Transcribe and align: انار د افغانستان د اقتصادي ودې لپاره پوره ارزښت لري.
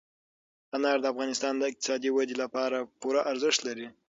انار 0.75 0.97
د 1.01 1.05
افغانستان 1.13 1.53
د 1.57 1.63
اقتصادي 1.71 2.09
ودې 2.11 2.35
لپاره 2.43 2.77
پوره 3.01 3.21
ارزښت 3.31 3.59
لري. 3.67 3.87